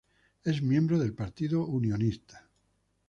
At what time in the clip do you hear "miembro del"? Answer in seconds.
0.63-1.13